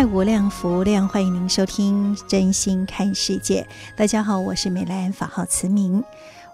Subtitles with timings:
[0.00, 3.60] 爱无量，福无量，欢迎您收听《真心看世界》。
[3.98, 6.02] 大家好，我是美兰，法号慈明。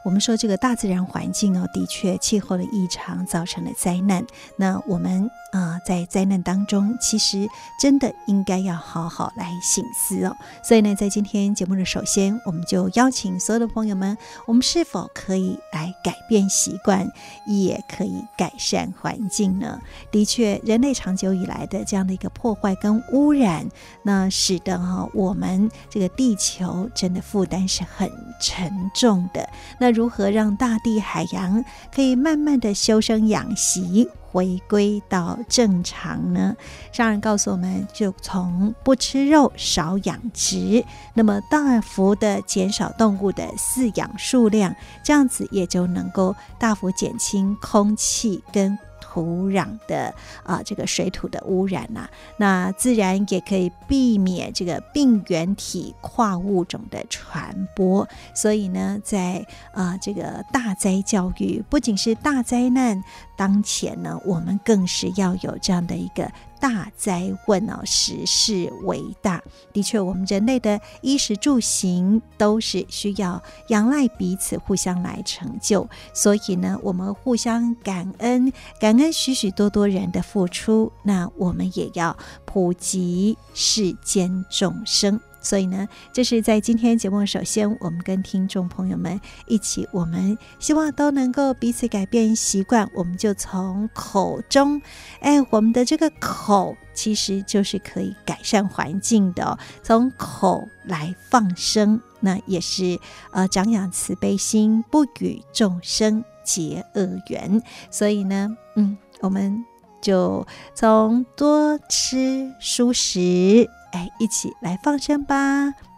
[0.04, 4.26] 我们说这个大自然环境哦，的确气候的异常造成了灾难。
[4.56, 7.48] 那我们、呃，在灾难当中，其实
[7.80, 10.36] 真的应该要好好来醒思哦。
[10.62, 17.10] 所以呢，在今天节目的首先，我们就邀请所有的朋友们，我们是否可以来改变习惯，
[17.46, 19.80] 也可以改善环境呢？
[20.10, 23.66] 的确，人类长久以来的这样的一个破坏跟污染，
[24.02, 29.48] 那使得哈、我们这个地球真的负担是很沉重的。
[29.78, 36.54] 那如何让大地海洋可以慢慢的休生养息，回归到正常呢？
[36.92, 40.84] 商人告诉我们，就从不吃肉、少养殖，
[41.14, 48.78] 那么大幅的减少动物的饲养数量，这样子也就能够大幅减轻空气跟。
[49.16, 50.14] 土壤的
[50.44, 58.06] 啊，这个水土的污染呐、啊，那自然也可以避免这个病原体跨物种的传播。
[58.34, 63.02] 所以呢，在啊这个大灾教育，不仅是大灾难
[63.38, 66.30] 当前呢，我们更是要有这样的一个。
[66.60, 75.88] 大灾问哦，时事为大，的确，我们人类的衣食住行都是需要仰赖彼此，互相来成就。
[76.12, 80.92] 所以呢，我们互相感恩，感恩许许多多人的付出。
[81.02, 85.20] 那我们也要普及世间众生。
[85.46, 92.90] 所以呢，这是在今天节目，首先我们跟听众朋友们一起，我们希望都能够彼此改变习惯。
[92.92, 94.82] 我们就从口中，
[95.20, 99.56] 哎，我们的这个口其实就是可以改善环境的哦。
[99.84, 102.98] 从口来放生，那也是
[103.30, 107.62] 呃长养慈悲心，不与众生结恶缘。
[107.88, 109.64] 所以呢，嗯，我们
[110.02, 113.70] 就从多吃蔬食。
[113.92, 115.36] 哎一起来放生吧，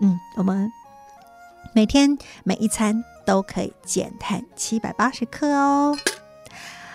[0.01, 0.71] 嗯，我们
[1.73, 5.97] 每天每一餐都可以减碳七百八十克哦。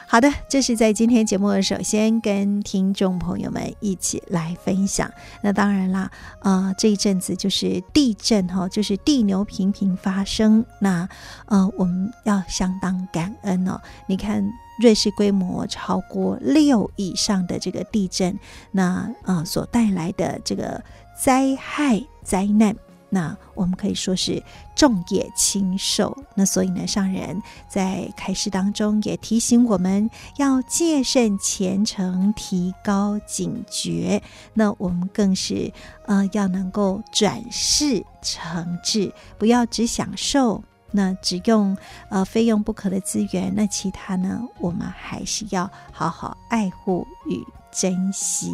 [0.07, 5.11] 好的，这是在今天节目首先跟听众朋友们一起来分享。
[5.41, 11.09] 那当然啦，啊、呃，这一阵子就是地震哈，就是地牛频频发生，那
[11.47, 13.81] 呃，我们要相当感恩哦。
[14.05, 14.43] 你看。
[14.83, 18.37] 瑞士规模超过六以上的这个地震，
[18.71, 20.83] 那呃所带来的这个
[21.17, 22.75] 灾害灾难，
[23.09, 24.43] 那我们可以说是
[24.75, 26.13] 重也轻受。
[26.35, 34.21] 那所以呢，上人在开示当中也提醒我们要戒慎虔诚，提高警觉。
[34.53, 35.71] 那我们更是
[36.07, 40.61] 呃要能够转世成智，不要只享受。
[40.93, 41.75] 那只用
[42.09, 48.51] 呃非用不可的资源，那其他呢，我们还是要好好爱护与珍惜。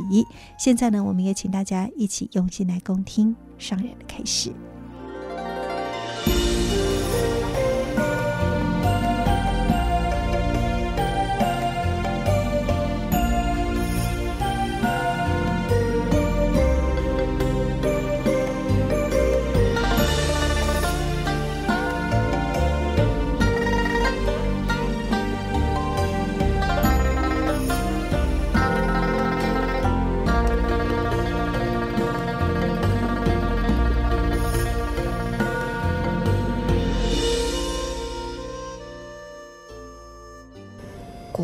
[0.57, 4.51] 现在呢，我们也请大家一起用心来恭听上人的开始。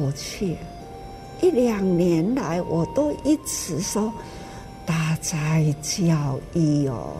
[0.06, 0.56] 过去
[1.42, 4.14] 一两年来，我都一直说
[4.86, 7.12] 大灾教育哦。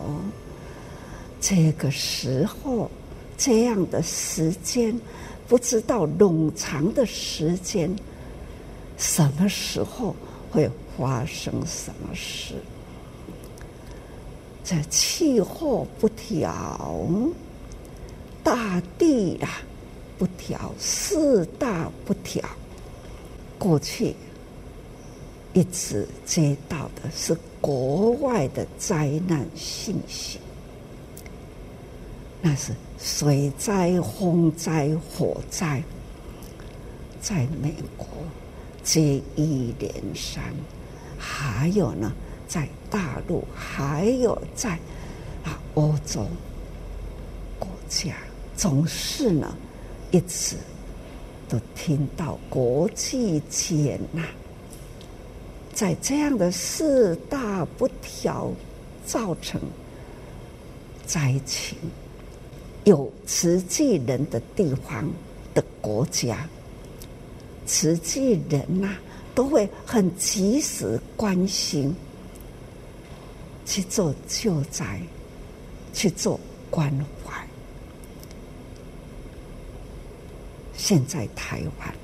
[1.40, 2.88] 这个时候，
[3.36, 4.96] 这样的时间，
[5.48, 7.90] 不知道冗长的时间，
[8.96, 10.14] 什么时候
[10.52, 12.54] 会发生什么事？
[14.62, 17.08] 这气候不调，
[18.44, 19.48] 大地啦
[20.16, 22.40] 不调，四大不调。
[23.58, 24.14] 过去
[25.52, 30.38] 一直接到的是国外的灾难信息，
[32.42, 35.82] 那是水灾、风灾、火灾，
[37.20, 38.06] 在美国
[38.82, 40.42] 接一连三，
[41.18, 42.12] 还有呢，
[42.46, 44.78] 在大陆，还有在
[45.42, 46.26] 啊欧洲
[47.58, 48.14] 国家，
[48.54, 49.56] 总是呢
[50.10, 50.56] 一直。
[51.48, 54.22] 都听到国际间呐，
[55.72, 58.52] 在这样的四大不调
[59.04, 59.60] 造成
[61.06, 61.78] 灾情，
[62.84, 65.08] 有慈济人的地方
[65.54, 66.48] 的国家，
[67.64, 68.96] 慈济人呐
[69.34, 71.94] 都会很及时关心，
[73.64, 75.00] 去做救灾，
[75.92, 76.40] 去做
[76.70, 77.15] 关怀。
[80.88, 81.94] 现在台湾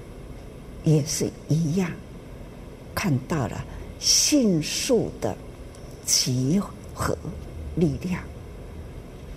[0.82, 1.88] 也是一样，
[2.92, 3.64] 看到了
[4.00, 5.36] 迅速的
[6.04, 6.60] 集
[6.92, 7.16] 合
[7.76, 8.20] 力量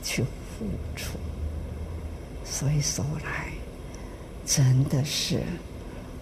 [0.01, 0.65] 去付
[0.95, 1.19] 出，
[2.43, 3.53] 所以说来
[4.47, 5.43] 真的是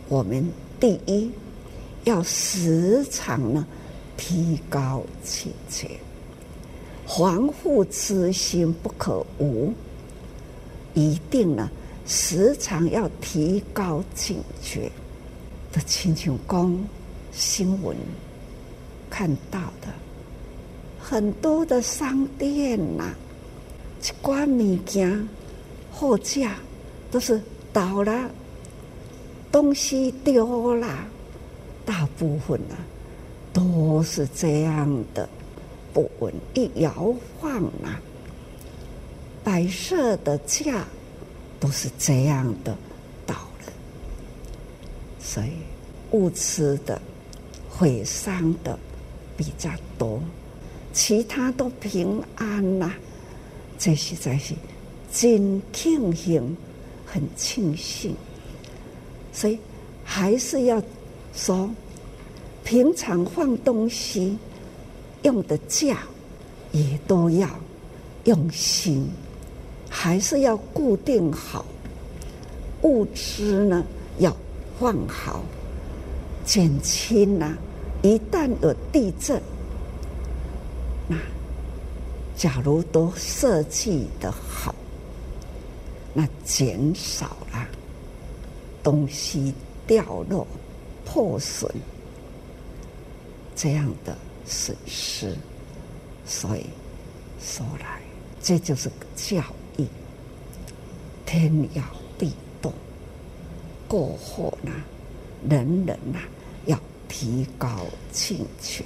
[0.09, 0.45] 我们
[0.77, 1.31] 第一
[2.03, 3.65] 要时常呢
[4.17, 5.91] 提高警觉，
[7.07, 9.73] 防护之心不可无，
[10.93, 11.71] 一定呢。
[12.05, 14.91] 时常要提高警觉
[15.71, 16.87] 的，亲像讲
[17.31, 17.95] 新闻
[19.09, 19.87] 看到的
[20.99, 23.15] 很多的商店呐、啊，
[24.01, 25.27] 一寡物件
[25.91, 26.55] 货架
[27.09, 27.41] 都是
[27.71, 28.29] 倒了，
[29.51, 30.87] 东西丢了，
[31.85, 32.85] 大部分呢、啊、
[33.53, 35.27] 都是这样的
[35.93, 37.99] 不稳，一摇晃啊，
[39.43, 40.85] 摆设的架。
[41.63, 42.77] 都是这样的
[43.25, 43.71] 道理，
[45.17, 45.51] 所以
[46.11, 47.01] 物资的
[47.69, 48.77] 毁伤的
[49.37, 50.21] 比较多，
[50.91, 52.93] 其他都平安呐、
[53.79, 54.53] 这实在是
[55.09, 56.57] 真庆幸，
[57.05, 58.13] 很庆幸。
[59.31, 59.57] 所以
[60.03, 60.83] 还是要
[61.33, 61.69] 说，
[62.65, 64.37] 平常放东西
[65.21, 65.99] 用的架
[66.73, 67.49] 也都要
[68.25, 69.09] 用心。
[69.95, 71.63] 还是要固定好
[72.81, 73.85] 物资呢，
[74.17, 74.35] 要
[74.79, 75.43] 放好，
[76.43, 77.55] 减轻呐、
[78.01, 79.41] 一旦有地震，
[81.07, 81.15] 那
[82.35, 84.73] 假如都设计的好，
[86.11, 87.65] 那减少了
[88.81, 89.53] 东西
[89.85, 90.45] 掉落、
[91.05, 91.71] 破损
[93.55, 95.33] 这样的损失。
[96.25, 96.65] 所以
[97.39, 98.01] 说来，
[98.41, 99.41] 这就是教。
[101.33, 101.83] 天摇
[102.15, 102.31] 地
[102.61, 102.71] 动，
[103.87, 104.71] 过后呢，
[105.49, 106.19] 人人呐
[106.67, 107.67] 要提高
[108.11, 108.83] 警觉，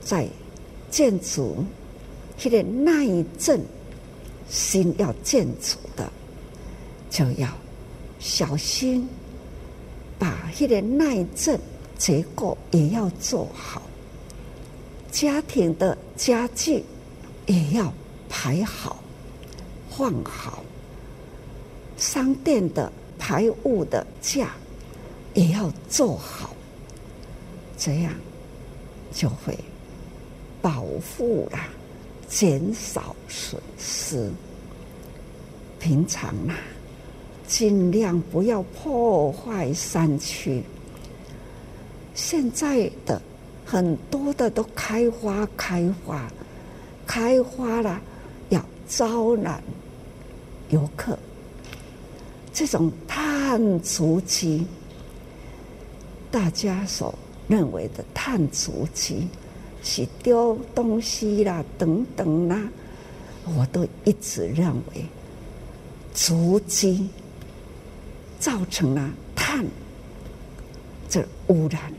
[0.00, 0.26] 在
[0.90, 1.62] 建筑
[2.42, 3.60] 那个耐震
[4.48, 6.10] 心要建筑的，
[7.10, 7.46] 就要
[8.18, 9.06] 小心，
[10.18, 11.60] 把那个耐震
[11.98, 13.82] 结构也要做好，
[15.10, 16.82] 家庭的家具
[17.44, 17.92] 也要
[18.30, 19.01] 排好。
[19.96, 20.64] 放好，
[21.98, 24.52] 商店的排物的架
[25.34, 26.56] 也要做好，
[27.76, 28.12] 这样
[29.12, 29.56] 就会
[30.60, 31.68] 保护啦，
[32.26, 34.30] 减少损失。
[35.78, 36.56] 平常啊，
[37.46, 40.62] 尽量不要破坏山区。
[42.14, 43.20] 现在的
[43.64, 46.30] 很多的都开花开花，
[47.06, 48.00] 开花了
[48.48, 49.62] 要招揽。
[50.72, 51.18] 游客，
[52.50, 54.66] 这种碳足迹，
[56.30, 57.14] 大家所
[57.46, 59.28] 认为的碳足迹
[59.82, 62.58] 是丢东西啦、等等啦，
[63.44, 65.04] 我都一直认为
[66.14, 67.06] 足迹
[68.40, 69.66] 造成了碳
[71.06, 71.92] 这污染，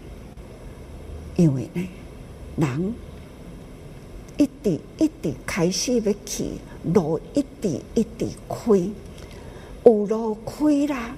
[1.36, 1.88] 因为呢，
[2.58, 2.96] 人
[4.38, 6.46] 一点一点开始要去。
[6.84, 8.90] 路一滴一滴开，
[9.86, 11.16] 有路开啦，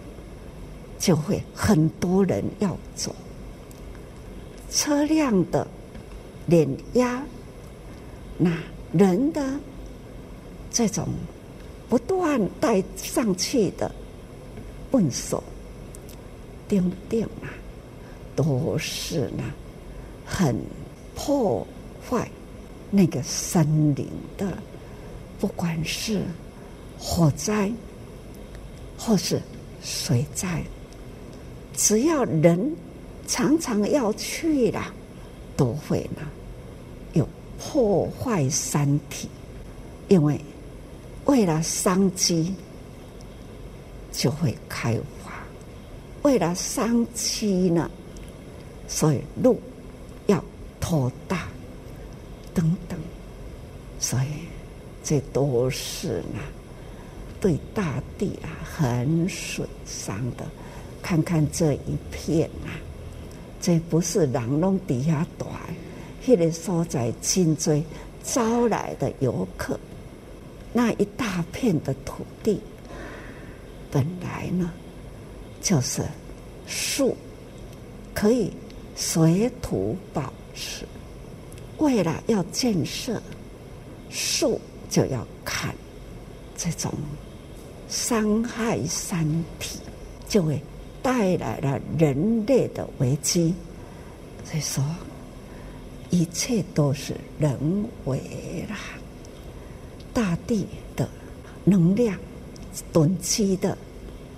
[1.00, 3.16] 就会很多人要走。
[4.70, 5.66] 车辆的
[6.46, 7.24] 碾压，
[8.38, 8.52] 那
[8.92, 9.60] 人的
[10.72, 11.08] 这种
[11.88, 13.90] 不断带上去的
[14.92, 15.42] 粪扫、
[16.68, 17.50] 叮叮啊，
[18.36, 19.44] 都是呢
[20.26, 20.56] 很
[21.16, 21.66] 破
[22.10, 22.30] 坏
[22.92, 24.08] 那个森林
[24.38, 24.58] 的。
[25.40, 26.22] 不管是
[26.98, 27.72] 火灾，
[28.98, 29.42] 或是
[29.84, 30.64] 水灾，
[31.76, 32.76] 只要人
[33.28, 34.94] 常常要去啦，
[35.58, 36.22] 都会呢
[37.14, 37.28] 有
[37.60, 39.30] 破坏山体，
[40.08, 40.40] 因为
[41.26, 42.54] 为了商机，
[44.12, 45.32] 就会开发；
[46.24, 47.90] 为了商机呢，
[48.88, 49.60] 所以路
[50.28, 50.44] 要
[50.80, 51.48] 拓大
[52.54, 52.98] 等等，
[54.00, 54.28] 所以
[55.06, 56.42] 这都是呢。
[57.40, 60.44] 对大地啊很损伤的，
[61.04, 62.74] 看看这一片啊，
[63.62, 65.46] 这不是人拢底下大，
[66.26, 67.80] 那个所在真多
[68.24, 69.80] 招来的游客，
[70.74, 72.60] 那一大片的土地，
[73.92, 74.72] 本来呢
[75.62, 76.02] 就是
[76.66, 77.16] 树
[78.12, 78.52] 可以
[78.96, 80.84] 水土保持，
[81.78, 83.22] 为了要建设
[84.10, 84.60] 树，
[84.96, 85.76] 就要看
[86.56, 86.90] 这种。
[87.90, 89.28] 伤害山
[89.60, 89.80] 体，
[90.26, 90.62] 就会
[91.04, 93.54] 带来了人类的危机。
[94.46, 94.82] 所以说，
[96.10, 97.60] 一切都是人
[98.06, 98.78] 为啦。
[100.14, 101.10] 大地的
[101.66, 102.18] 能量
[102.94, 103.78] 囤积的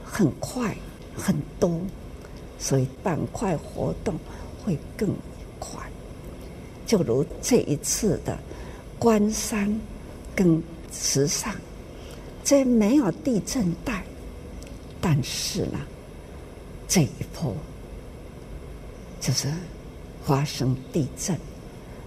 [0.04, 0.76] 很快
[1.16, 1.80] 很多，
[2.58, 4.16] 所以板块活动
[4.66, 5.10] 会更
[5.60, 5.80] 快。
[6.88, 8.38] 就如这一次的
[8.98, 9.80] 关山
[10.38, 10.64] 跟
[10.94, 11.54] 池上。
[12.44, 14.06] 这没有地震带，
[15.02, 15.80] 但是呢，
[16.88, 17.54] 这一波
[19.20, 19.52] 就是
[20.24, 21.38] 发生地震，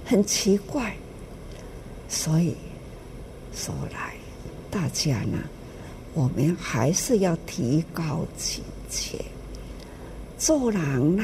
[0.06, 0.94] 很奇怪。
[2.08, 2.56] 所以
[3.52, 4.14] 说来，
[4.70, 5.36] 大家呢，
[6.14, 9.22] 我们还是要提高警觉。
[10.38, 11.22] 做人呢，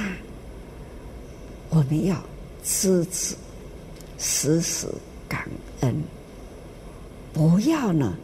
[1.70, 2.22] 我们要
[2.62, 3.34] 知止，
[4.18, 4.86] 时时
[5.26, 5.48] 感
[5.80, 5.94] 恩，
[7.36, 8.16] 不要呢。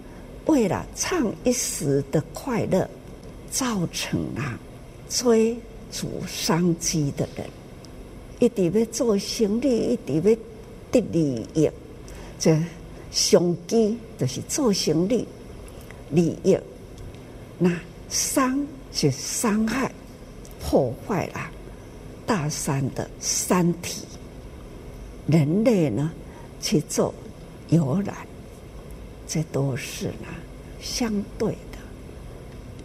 [0.47, 2.89] 为了唱一时的快乐，
[3.51, 4.59] 造成了
[5.09, 5.55] 追
[5.93, 7.47] 逐商机的人，
[8.41, 10.37] 一直要做生意，一直要
[10.91, 11.71] 得利益。
[12.41, 12.59] 这
[13.13, 15.29] 商机就是做生意，
[16.11, 16.59] 利益。
[17.59, 17.79] 那
[18.09, 19.93] 伤是伤害、
[20.61, 21.51] 破坏了
[22.27, 24.03] 大山的山体。
[25.29, 26.11] 人类呢，
[26.61, 27.15] 去做
[27.69, 28.17] 游览。
[29.33, 30.29] 这都是呢
[30.79, 31.79] 相对的，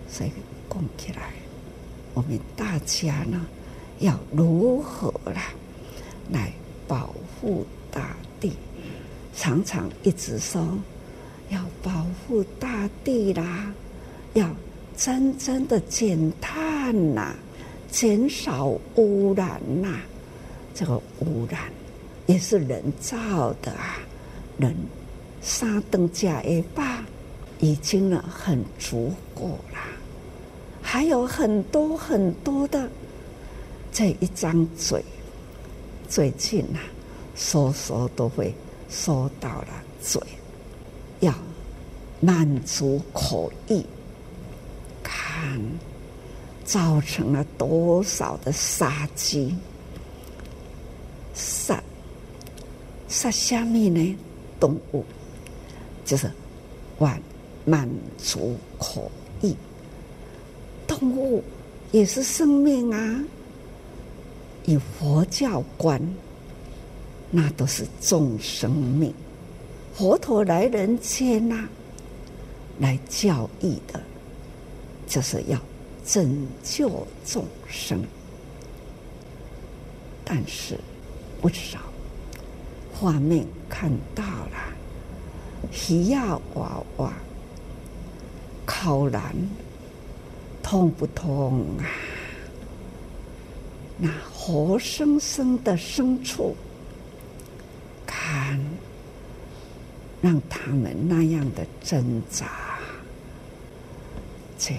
[0.10, 0.32] 所以
[0.70, 1.34] 讲起来，
[2.14, 3.46] 我们大家呢
[4.00, 5.52] 要如何啦
[6.32, 6.54] 来
[6.88, 8.54] 保护大地？
[9.36, 10.66] 常常一直说
[11.50, 13.74] 要保护大地啦，
[14.34, 14.50] 要
[14.96, 17.36] 真正的减碳呐，
[17.92, 20.00] 减少污染呐。
[20.74, 21.70] 这个污染
[22.26, 24.00] 也是人造的啊，
[24.58, 24.74] 人。
[25.48, 27.02] 三等价一把
[27.60, 29.80] 已经呢很足够了，
[30.82, 32.90] 还有很多很多的
[33.94, 35.02] 这一张嘴，
[36.10, 36.84] 最近啊
[37.34, 38.54] 说说都会
[38.90, 39.68] 说到了
[40.02, 40.22] 嘴，
[41.22, 41.34] 要
[42.20, 43.82] 满足口欲，
[45.02, 45.62] 看
[46.66, 49.56] 造成了多少的杀机，
[51.34, 51.82] 杀
[53.08, 54.18] 杀虾米呢？
[54.60, 55.06] 动物。
[56.08, 56.32] 就是
[56.98, 57.22] 满
[57.66, 59.12] 满足口
[59.42, 59.54] 欲，
[60.88, 61.44] 动物
[61.92, 63.24] 也是生命啊。
[64.64, 66.02] 以佛教观，
[67.30, 69.14] 那都是众生命。
[69.94, 71.68] 佛陀来人间呐、
[72.80, 74.02] 来教义的，
[75.08, 75.60] 就是要
[76.06, 78.02] 拯救众生。
[80.24, 80.78] 但是
[81.42, 81.80] 不少
[82.94, 84.77] 画面看到了。
[85.90, 87.14] 鱼呀娃娃，
[88.66, 89.22] 烤燃，
[90.62, 91.86] 痛不痛啊？
[93.98, 96.56] 那活生生的牲畜，
[98.06, 98.60] 看，
[100.22, 102.78] 让他们那样的挣扎，
[104.60, 104.76] 这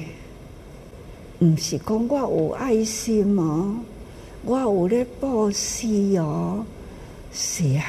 [1.39, 3.75] 不是讲我有爱心哦，
[4.45, 6.65] 我有咧报喜哦，
[7.33, 7.85] 是啊。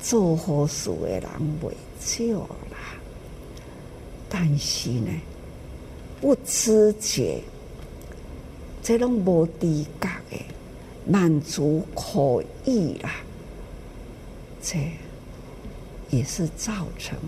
[0.00, 1.28] 做好事的人
[1.60, 2.38] 袂少
[2.70, 2.96] 啦，
[4.28, 5.10] 但是呢，
[6.20, 7.42] 不知觉，
[8.82, 10.38] 这种无知觉的
[11.04, 13.16] 满足口欲啦，
[14.62, 14.78] 这
[16.10, 17.18] 也是造成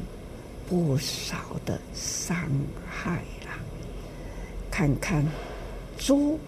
[0.68, 1.36] 不少
[1.66, 2.36] 的伤
[2.88, 3.58] 害啦。
[4.70, 5.24] 看看
[5.98, 6.38] 猪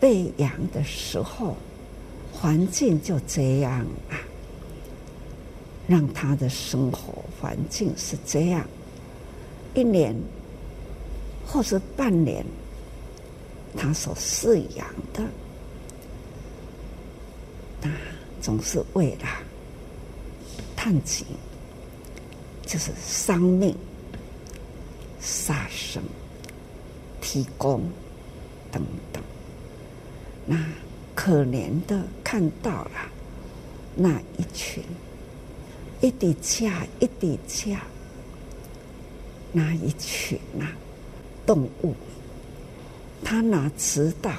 [0.00, 1.56] 被养的时候，
[2.32, 4.18] 环境就这样啊。
[5.88, 8.64] 让他的生活环境是这样，
[9.74, 10.14] 一年
[11.46, 12.44] 或是半年，
[13.74, 15.24] 他所饲养的，
[17.80, 17.90] 那
[18.42, 19.26] 总是为了
[20.76, 21.24] 探及，
[22.66, 23.74] 就是生命、
[25.20, 26.02] 杀生、
[27.22, 27.80] 提供
[28.70, 29.22] 等等。
[30.44, 30.56] 那
[31.14, 33.10] 可怜的看到了
[33.96, 34.84] 那一群
[36.00, 37.82] 一滴价一滴价，
[39.52, 40.70] 那一群、啊、
[41.46, 41.94] 动物，
[43.24, 44.32] 他哪知道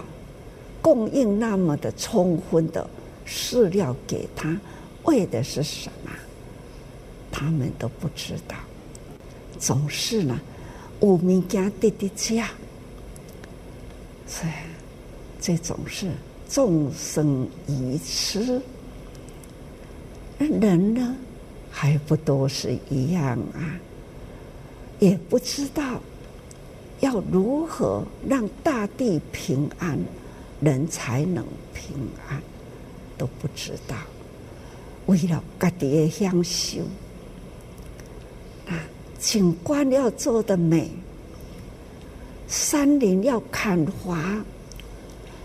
[0.81, 2.89] 供应那么的充分的
[3.27, 4.59] 饲料给他，
[5.03, 6.11] 为的是什么？
[7.31, 8.55] 他们都不知道，
[9.59, 10.39] 总是呢
[11.01, 12.49] 有物件滴滴价，
[14.27, 14.51] 所以。
[15.41, 16.11] 这种是
[16.49, 18.61] 众生愚痴，
[20.37, 21.15] 人呢
[21.71, 23.79] 还不都是一样啊？
[24.99, 26.01] 也不知道
[26.99, 29.97] 要如何让大地平安，
[30.59, 31.95] 人才能平
[32.27, 32.41] 安，
[33.17, 33.95] 都不知道。
[35.05, 36.81] 为了自己的享受
[38.67, 38.75] 啊，
[39.17, 40.91] 景观要做得美，
[42.47, 44.43] 山林要砍伐。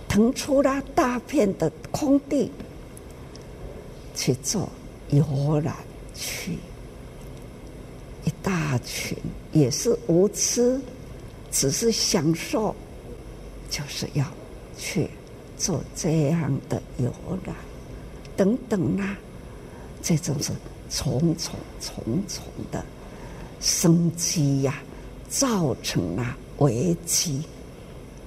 [0.06, 2.48] 腾出了大片的空地
[4.14, 4.68] 去做
[5.10, 5.74] 游览
[6.14, 6.58] 去，
[8.24, 9.16] 一大群
[9.52, 10.80] 也是无知，
[11.50, 12.74] 只是享受，
[13.70, 14.24] 就是要
[14.78, 15.08] 去
[15.58, 17.12] 做这样的游
[17.44, 17.54] 览
[18.36, 19.16] 等等啦，
[20.02, 20.52] 这种是
[20.90, 22.84] 重重重重的
[23.60, 24.82] 生机呀，
[25.28, 27.42] 造成了危机，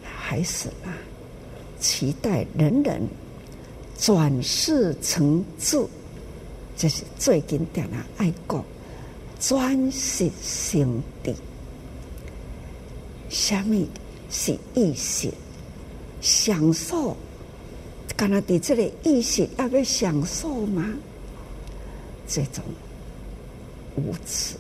[0.04, 0.94] 还是啊。
[1.80, 3.02] 期待人人
[4.00, 5.80] 转世成智，
[6.78, 8.64] 这是最近点了爱国
[9.40, 11.34] 转世成智。
[13.30, 13.86] 什么
[14.30, 15.32] 是意识？
[16.22, 17.18] 享受？
[18.16, 20.94] 干那的这个意识要不要享受吗？
[22.28, 22.64] 这种
[23.96, 24.56] 无耻，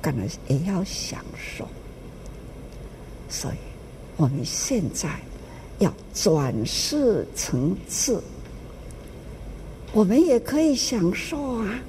[0.00, 1.68] 干那也要享受。
[3.28, 3.56] 所以
[4.16, 5.20] 我们现在。
[5.78, 8.20] 要转世成智，
[9.92, 11.80] 我们也可以享受啊。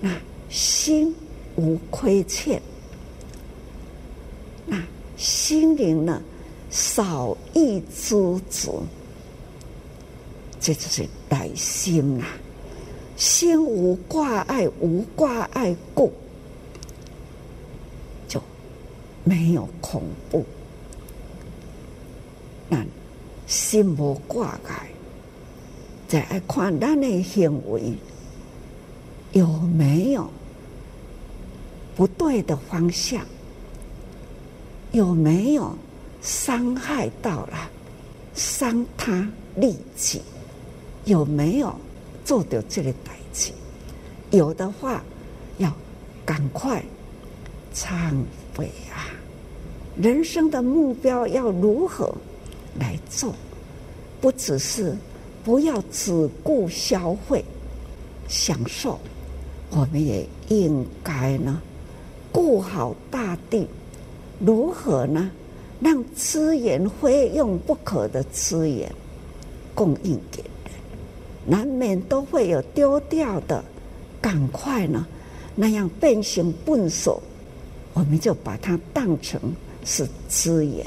[0.00, 0.10] 那
[0.48, 1.14] 心
[1.56, 2.60] 无亏欠，
[4.66, 4.80] 那
[5.16, 6.22] 心灵呢，
[6.70, 8.14] 少一知
[8.48, 8.82] 足，
[10.60, 12.26] 这就是来心啊。
[13.16, 16.12] 心无挂碍，无挂碍故，
[18.28, 18.40] 就
[19.24, 20.44] 没有恐怖。
[22.68, 22.84] 那
[23.48, 24.88] 心无挂碍，
[26.08, 27.92] 再来看咱的行为
[29.32, 30.28] 有没有
[31.94, 33.26] 不对的方向，
[34.92, 35.76] 有没有
[36.22, 37.70] 伤害到了
[38.34, 40.22] 伤他利己，
[41.04, 41.74] 有没有
[42.24, 43.52] 做到这个代志？
[44.30, 45.02] 有的话，
[45.58, 45.70] 要
[46.24, 46.82] 赶快
[47.74, 48.14] 忏
[48.56, 49.12] 悔啊！
[50.00, 52.14] 人生的目标要如何？
[52.78, 53.34] 来做，
[54.20, 54.96] 不只是
[55.44, 57.44] 不要只顾消费、
[58.28, 58.98] 享受，
[59.70, 61.60] 我们也应该呢
[62.30, 63.66] 顾好大地。
[64.40, 65.30] 如何呢？
[65.80, 68.92] 让资源非用不可的资源
[69.76, 70.72] 供应给人，
[71.46, 73.64] 难免都会有丢掉的，
[74.20, 75.06] 赶快呢
[75.54, 77.22] 那样变形、笨手，
[77.94, 79.40] 我们就把它当成
[79.84, 80.84] 是资源。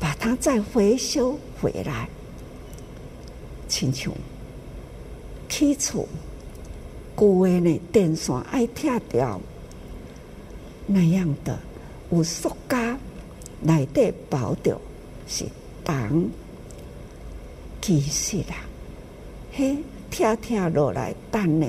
[0.00, 2.08] 把它再回收回来，
[3.68, 4.12] 亲像
[5.48, 6.06] 起厝
[7.16, 9.40] 旧的呢电线爱拆掉
[10.86, 11.58] 那样的
[12.10, 12.76] 有塑胶
[13.62, 14.80] 来得包掉
[15.26, 15.44] 是
[15.84, 16.28] 铜，
[17.80, 18.64] 其实啦，
[19.52, 19.76] 嘿，
[20.10, 21.66] 拆拆落来但呢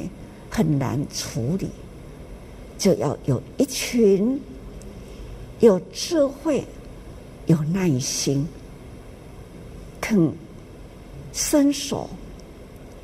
[0.49, 1.69] 很难处理，
[2.77, 4.39] 就要有一群
[5.59, 6.65] 有智慧。
[7.47, 8.47] 有耐心，
[9.99, 10.31] 肯
[11.33, 12.09] 伸手，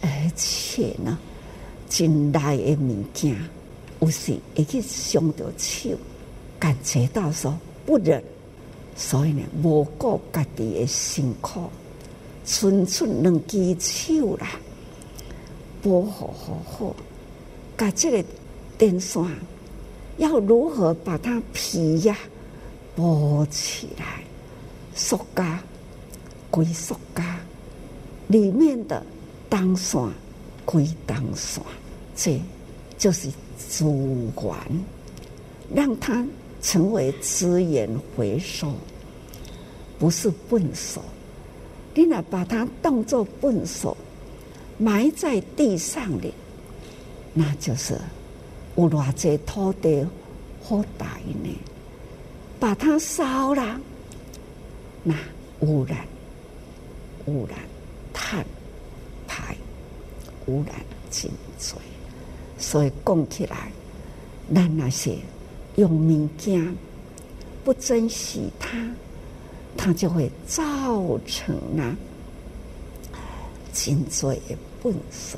[0.01, 1.17] 而且呢，
[1.87, 3.37] 进来的物件，
[3.99, 5.91] 有时会去伤到手，
[6.59, 8.23] 感觉到说不忍，
[8.95, 11.69] 所以呢，无顾家己的辛苦，
[12.45, 14.47] 伸出两只手来，
[15.81, 16.95] 保护好好，
[17.77, 18.25] 把这个
[18.77, 19.23] 电线
[20.17, 22.17] 要如何把它皮呀
[22.97, 24.23] 剥起来？
[24.95, 25.43] 塑胶
[26.49, 27.21] 归塑胶，
[28.27, 29.03] 里面的
[29.49, 30.01] 当线
[30.65, 31.61] 归当线，
[32.15, 32.41] 这
[32.97, 34.55] 就是资源。
[35.73, 36.23] 让它
[36.61, 38.71] 成为资源回收，
[39.97, 41.01] 不是粪扫。
[41.95, 43.97] 你若把它当作粪扫，
[44.77, 46.31] 埋在地上的，
[47.33, 47.99] 那就是
[48.75, 50.05] 有偌济土地
[50.61, 51.49] 好大呢？
[52.59, 53.79] 把它烧了，
[55.03, 55.15] 那
[55.61, 56.05] 污染、
[57.25, 57.57] 污染、
[58.15, 58.43] 碳
[59.27, 59.55] 排、
[60.47, 60.75] 污染
[61.11, 61.79] 真多。
[62.57, 63.71] 所以讲起来，
[64.51, 65.17] 咱那些
[65.75, 66.75] 用物件
[67.63, 68.69] 不珍惜它。
[69.77, 71.95] 它就会造成啊，
[73.73, 75.35] 真多的粪埽，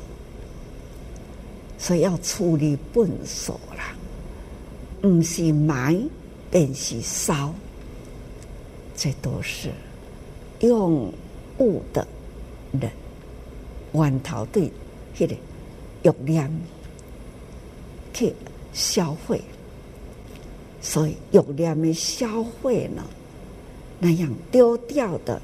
[1.80, 3.96] 所以要处理粪埽啦，
[5.02, 6.00] 不是埋
[6.52, 7.52] 便是烧，
[8.96, 9.72] 这都是
[10.60, 11.12] 用
[11.58, 12.08] 物的
[12.72, 12.92] 人
[13.94, 14.72] 源头对
[15.16, 15.36] 迄个
[16.04, 16.52] 欲念
[18.14, 18.34] 去
[18.74, 19.42] 消费，
[20.82, 23.04] 所以欲念的消费呢，
[24.00, 25.42] 那样丢掉的，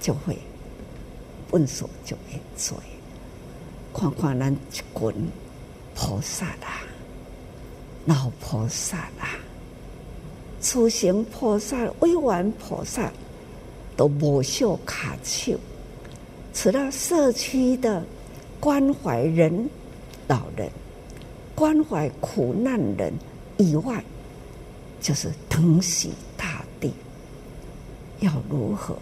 [0.00, 0.38] 就会
[1.50, 2.82] 粪埽就会多。
[3.94, 5.28] 看看咱一群
[5.94, 6.82] 菩萨啦，
[8.06, 9.36] 老菩萨啦，
[10.60, 13.12] 初行菩萨、未完菩萨，
[13.96, 15.58] 都无袖卡手，
[16.54, 18.04] 除了社区的
[18.60, 19.68] 关怀人、
[20.28, 20.70] 老人、
[21.54, 23.12] 关怀苦难人
[23.56, 24.04] 以外，
[25.00, 26.92] 就是疼惜大地。
[28.20, 28.96] 要如何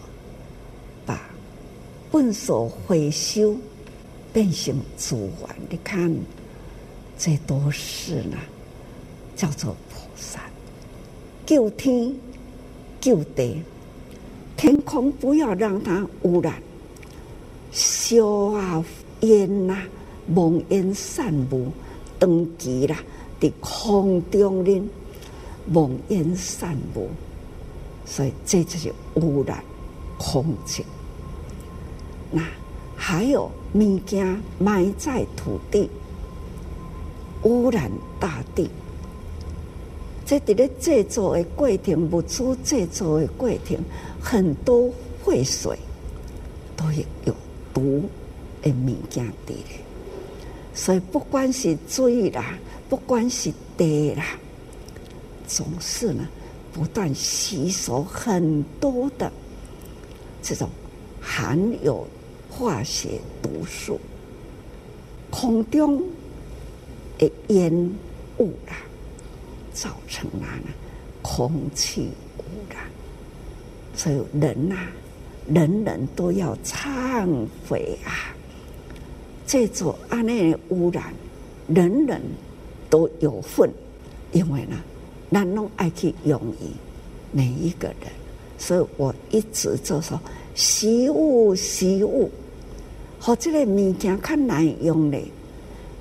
[1.05, 1.29] 把
[2.11, 3.55] 粪埽回收
[4.33, 5.57] 变成资源？
[5.69, 6.11] 你看，
[7.19, 8.39] 这都是呢，
[9.37, 10.41] 叫做菩萨
[11.45, 12.15] 救天
[13.01, 13.63] 救地，
[14.57, 16.55] 天空不要让它污染，
[17.73, 18.85] 烧啊
[19.21, 19.77] 烟呐，
[20.27, 21.69] 蒙烟散雾，
[22.19, 22.97] 登基啦，
[23.41, 24.89] 在空中呢，
[25.67, 27.09] 蒙烟散雾。
[28.07, 29.63] 所以这就是污染
[30.19, 30.85] 空气。
[32.33, 32.43] 那
[32.97, 35.89] 还有物件埋在土地，
[37.45, 38.69] 污染大地。
[40.27, 43.79] 这在咧制作的过程，物资制作的过程，
[44.21, 44.91] 很多
[45.25, 45.79] 废水
[46.77, 46.85] 都
[47.25, 47.35] 有
[47.73, 48.09] 毒
[48.63, 49.65] 的物件在咧。
[50.75, 54.25] 所以不管是水啦，不管是地啦，
[55.47, 56.27] 总是呢。
[56.73, 59.31] 不断吸收很多的
[60.41, 60.71] 这种
[61.21, 62.07] 含有
[62.49, 63.99] 化学毒素，
[65.31, 66.01] 空中
[67.19, 67.73] 的烟
[68.39, 68.77] 雾啦，
[69.75, 70.73] 造成了呢
[71.23, 72.85] 空气污染。
[73.97, 74.93] 所以人呐、啊，
[75.49, 78.35] 人人都要忏悔啊！
[79.47, 81.13] 这种安内污染，
[81.69, 82.21] 人人
[82.89, 83.71] 都有份，
[84.33, 84.77] 因为呢。
[85.33, 86.67] 咱拢爱去用于
[87.31, 88.11] 每一个人，
[88.59, 90.21] 所以我一直就说
[90.57, 92.29] 惜物惜物，
[93.21, 95.27] 或者个物件较难用嘞，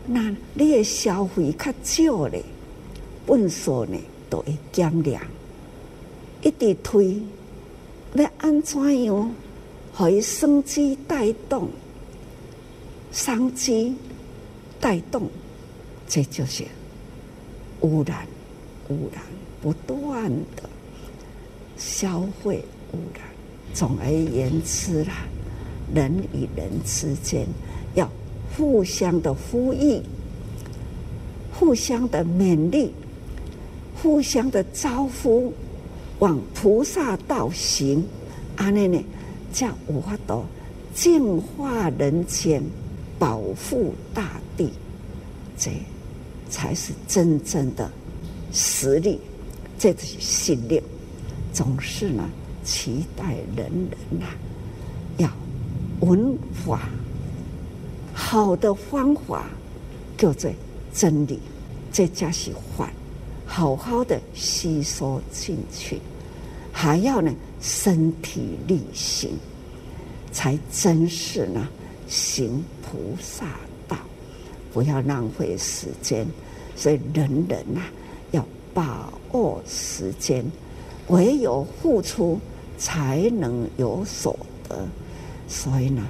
[0.08, 2.44] 那你的消费较少嘞，
[3.28, 4.00] 粪埽呢
[4.32, 5.22] 都会减量，
[6.42, 7.22] 一直推，
[8.16, 9.32] 要安怎样，
[9.96, 11.70] 可以生机带动，
[13.12, 13.96] 商机
[14.80, 15.30] 带动，
[16.08, 16.66] 这就是
[17.82, 18.28] 污染。
[18.90, 19.22] 污染
[19.62, 20.68] 不断的
[21.78, 23.24] 消费污染，
[23.72, 25.28] 总而言之啦，
[25.94, 27.46] 人与人之间
[27.94, 28.10] 要
[28.58, 30.04] 互相的呼应，
[31.54, 32.92] 互相的勉励，
[34.02, 35.54] 互相的招呼，
[36.20, 38.04] 往菩萨道行，
[38.56, 39.04] 安尼呢，
[39.54, 40.46] 叫有法度
[40.94, 42.62] 净化人间，
[43.18, 44.72] 保护大地，
[45.58, 45.72] 这
[46.50, 47.90] 才是真正的。
[48.52, 49.20] 实力，
[49.78, 50.84] 这就是信念，
[51.54, 52.28] 总是呢
[52.64, 54.26] 期待人人呐、
[55.18, 55.30] 要
[56.02, 56.90] 闻法，
[58.14, 59.46] 好的方法
[60.18, 60.52] 叫做
[60.94, 61.40] 真理，
[61.94, 62.92] 这加是法，
[63.52, 66.00] 好好的吸收进去，
[66.72, 69.32] 还要呢身体力行，
[70.32, 71.68] 才真是呢
[72.08, 73.46] 行菩萨
[73.88, 73.98] 道，
[74.72, 76.28] 不要浪费时间，
[76.76, 78.46] 所以人人呐、啊。
[78.72, 80.46] 把握时间，
[81.08, 82.40] 唯有付出
[82.78, 84.38] 才能有所
[84.70, 84.88] 得。
[85.48, 86.08] 所以呢，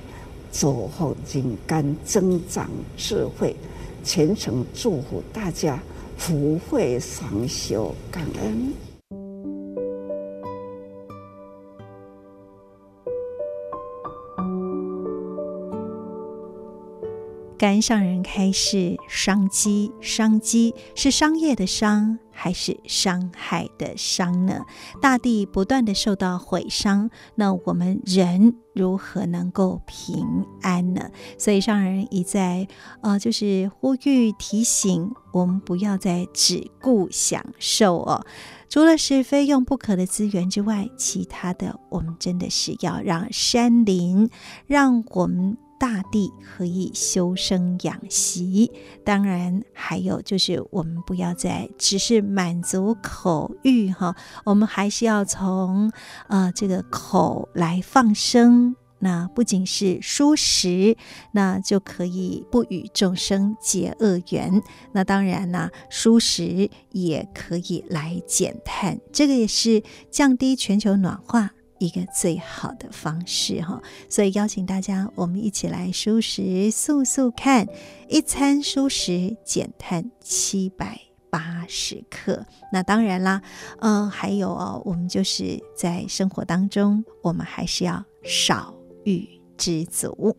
[0.52, 3.56] 走后金刚增长智慧，
[4.04, 5.82] 虔诚祝福大家
[6.20, 8.89] 福慧双修，感恩。
[17.60, 24.62] 肝上人开示：商机，商机是商业的商，还是伤害的伤呢？
[25.02, 30.26] 大地不断的受到毁伤，那我们人如何能够平
[30.62, 31.10] 安呢？
[31.38, 32.66] 所以上人一再
[33.02, 38.26] 呃，就是呼吁提醒我们，不要再只顾享受哦。
[38.70, 44.30] 除了是非用不可的资源之外，其他的我们真的是要让山林，
[44.66, 45.58] 让我们。
[45.80, 48.72] 大地可以修身养息，
[49.06, 55.92] 当然还有就是我们不要再只是满足口欲哈，我们还是要从
[56.28, 58.76] 呃这个口来放生。
[59.02, 60.98] 那不仅是蔬食，
[61.32, 64.62] 那就可以不与众生结恶缘。
[64.92, 71.52] 那当然呢，蔬食也可以来减碳，这个也是降低全球暖化。
[71.80, 77.68] 一个最好的方式哈，所以邀请大家，我们一起来蔬食素素看，
[78.08, 82.46] 一餐蔬食减碳七百八十克。
[82.72, 83.42] 那当然啦，
[83.80, 88.74] 嗯，还有哦，我们就是在生活当中，我们还是要少
[89.06, 90.36] 欲知足。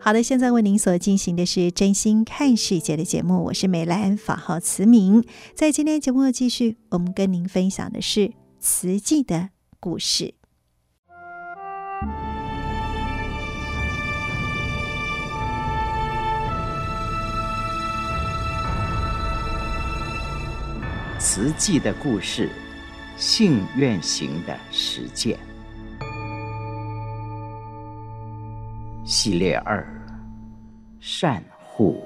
[0.00, 5.24] 好的，现在为您所进行的是真心看世界的节目，我是美兰，法号慈明。
[5.54, 10.41] 在今天节目的继续，我们跟您分享的是慈济的故事。
[21.24, 22.50] 慈济的故事，
[23.16, 25.38] 信愿行的实践
[29.04, 29.86] 系列二：
[30.98, 32.04] 善护。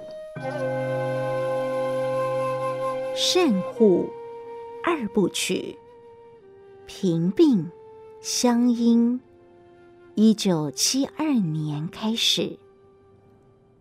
[3.16, 4.06] 善护
[4.84, 5.74] 二部曲，
[6.84, 7.70] 平病
[8.20, 9.18] 相因。
[10.14, 12.58] 一九七二年开始，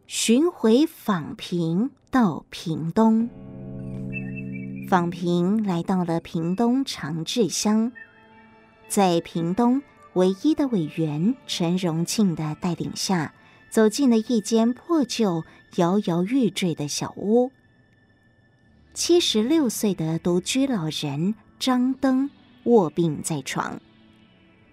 [0.08, 3.30] 巡回访平到屏东。
[4.88, 7.92] 访平来到了屏东长治乡，
[8.88, 9.82] 在屏东
[10.14, 13.34] 唯一的委员陈荣庆的带领下，
[13.70, 15.44] 走进了一间破旧、
[15.78, 17.52] 摇摇欲坠的小屋。
[18.94, 22.30] 七十六岁的独居老人张登
[22.66, 23.82] 卧病在床。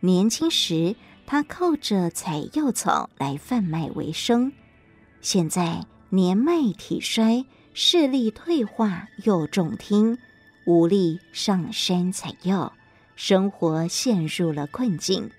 [0.00, 0.94] 年轻时，
[1.26, 4.52] 他靠着采药草来贩卖为生，
[5.22, 7.46] 现在年迈体衰。
[7.74, 10.18] 视力退化，又重听，
[10.66, 12.74] 无力上山采药，
[13.16, 15.30] 生活陷入了困境。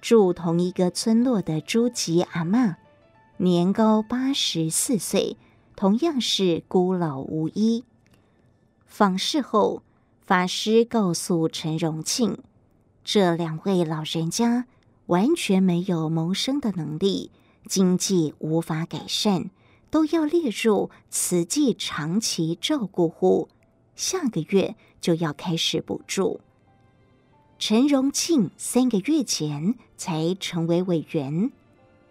[0.00, 2.76] 住同一个村落的朱吉阿嬷，
[3.36, 5.36] 年高八十四岁，
[5.76, 7.84] 同样是孤老无依。
[8.86, 9.82] 访视后，
[10.24, 12.38] 法师告诉陈荣庆，
[13.04, 14.64] 这两位老人家
[15.06, 17.30] 完全没有谋生的能力，
[17.66, 19.50] 经济无法改善。
[19.90, 23.48] 都要列入慈济长期照顾户，
[23.96, 26.40] 下个月就要开始补助。
[27.58, 31.50] 陈荣庆三个月前才成为委员，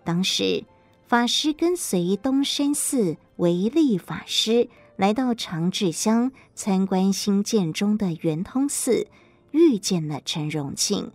[0.03, 0.63] 当时
[1.07, 9.07] 法师跟随东山寺维利法师来到长治乡参观新建中的圆通寺，
[9.51, 11.11] 遇见了陈荣庆，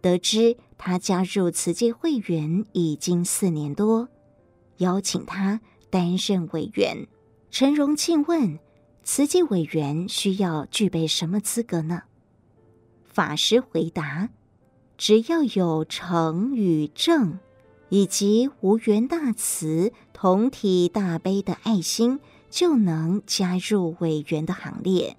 [0.00, 4.08] 得知他加入慈济会员已经四年多，
[4.76, 5.60] 邀请他。
[5.90, 7.06] 担任委员，
[7.50, 8.58] 陈荣庆问
[9.02, 12.04] ：“慈济委员需要具备什么资格呢？”
[13.04, 14.30] 法师回答
[14.96, 17.40] ：“只要有诚与正，
[17.88, 25.16] 以及无缘大慈、同体大悲的爱心，就能加入委员的行列。”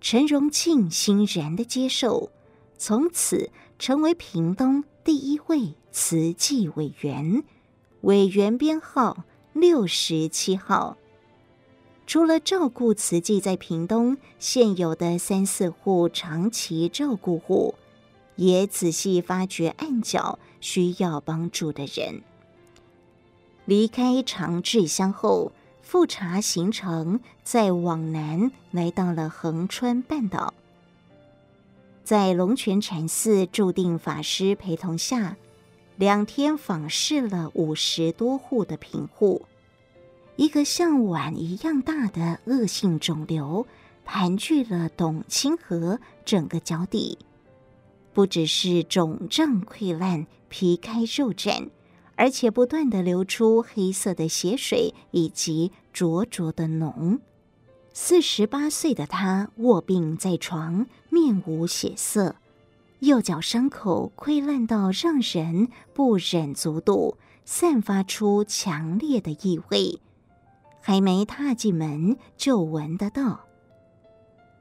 [0.00, 2.30] 陈荣庆欣然的接受，
[2.78, 7.42] 从此成为屏东第一位慈济委员，
[8.02, 9.24] 委员编号。
[9.52, 10.96] 六十七号，
[12.06, 17.74] 除了照顾慈济在屏东现有的三四户长期照顾户，
[18.36, 22.22] 也仔细发掘暗角需要帮助的人。
[23.66, 30.54] 离开长治乡后，复查行程，再往南来到了恒川半岛，
[32.02, 35.36] 在龙泉禅寺注定法师陪同下。
[36.02, 39.46] 两天访视了五十多户的贫户，
[40.34, 43.68] 一个像碗一样大的恶性肿瘤
[44.04, 47.18] 盘踞了董清河整个脚底，
[48.12, 51.68] 不只是肿胀溃烂、皮开肉绽，
[52.16, 57.20] 而且不断地流出黑色的血水以及灼灼的脓。
[57.92, 62.34] 四十八岁的他卧病在床，面无血色。
[63.02, 69.98] 右脚伤口溃烂到让人不忍卒睹，散发出强烈的异味，
[70.80, 73.40] 还没踏进门就闻得到。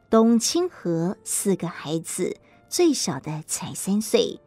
[0.10, 2.36] 董清河四个孩子，
[2.68, 4.40] 最小的才三岁，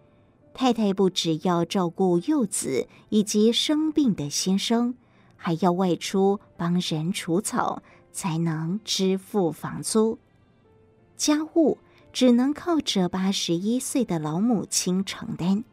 [0.53, 4.97] 太太不只要照顾幼子以及生病的先生，
[5.37, 7.81] 还要外出帮人除草，
[8.11, 10.19] 才能支付房租。
[11.17, 11.79] 家务
[12.15, 15.65] 只能靠着八十一岁的老母亲承担。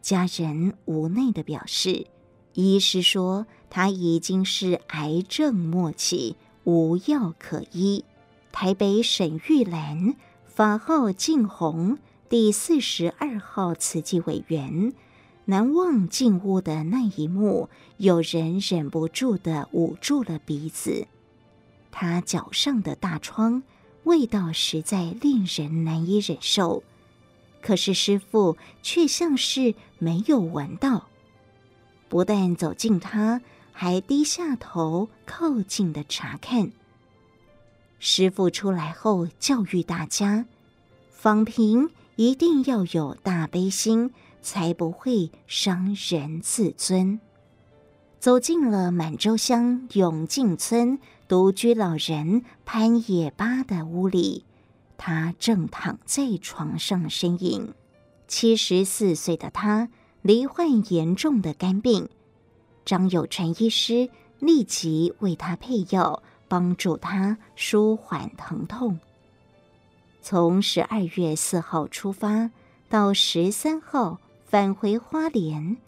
[0.00, 2.06] 家人无奈地表示，
[2.52, 8.04] 医师说他已经是癌症末期，无药可医。
[8.52, 10.14] 台北沈玉兰，
[10.46, 14.92] 法号静红，第四十二号慈济委员，
[15.46, 21.08] 难忘进屋的那一幕，有人忍不住地捂住了鼻子。
[21.90, 23.64] 他脚上的大疮，
[24.04, 26.82] 味道实在令人难以忍受。
[27.60, 31.08] 可是师父却像是没有闻到，
[32.08, 33.40] 不但走近他，
[33.72, 36.72] 还低下头靠近的查看。
[37.98, 40.44] 师父出来后教育大家：
[41.10, 44.12] 访贫一定要有大悲心，
[44.42, 47.18] 才不会伤人自尊。
[48.20, 50.98] 走进了满洲乡永靖村
[51.34, 54.44] 独居老人潘野巴的屋里。
[54.96, 57.74] 他正躺在床上呻吟。
[58.28, 59.88] 七十四岁的他
[60.22, 62.08] 罹患严重的肝病，
[62.84, 69.00] 张有成医师立即为他配药，帮助他舒缓疼痛。
[70.22, 72.52] 从十二月四号出发，
[72.88, 75.78] 到十三号返回花莲，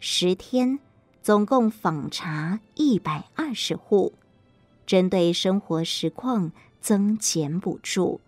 [0.00, 0.80] 十天
[1.22, 4.12] 总共访查一百二十户，
[4.86, 8.20] 针对生活实况增减补助。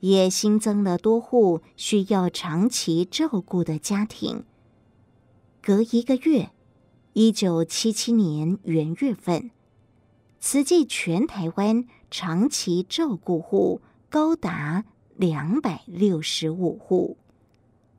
[0.00, 4.44] 也新增了多户需要长期照顾的家庭。
[5.62, 6.50] 隔一个月，
[7.12, 9.50] 一九七七年元月份，
[10.40, 17.18] 慈济全台湾长期照顾户高达两百六十五户。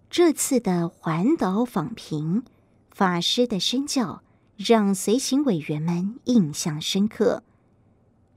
[0.10, 2.42] 这次的环岛访贫，
[2.90, 4.24] 法师的身教
[4.58, 7.44] 让随行委员们印象深刻。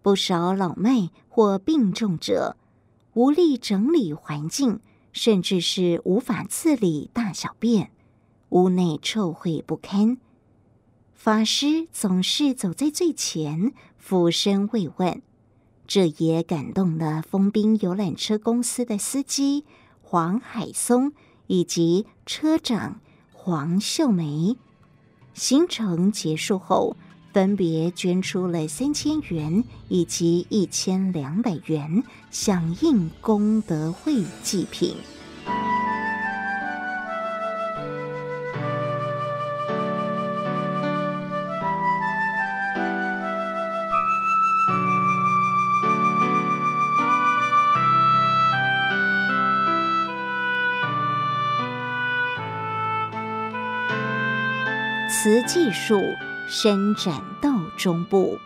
[0.05, 2.59] 不少老迈或病重者，
[3.15, 4.81] 无力整理环境，
[5.15, 7.91] 甚至是无法自理大小便，
[8.51, 10.19] 屋内臭秽不堪。
[11.15, 15.23] 法师总是走在最前，俯身慰问，
[15.87, 19.65] 这也感动了丰滨游览车公司的司机
[20.03, 21.15] 黄海松
[21.47, 23.01] 以及车长
[23.33, 24.59] 黄秀梅。
[25.33, 26.95] 行程结束后，
[27.35, 34.95] 分别捐出了三千元以及一千两百元，响应功德会祭品。
[55.11, 56.01] 慈济树。
[56.47, 58.39] 伸展到中部，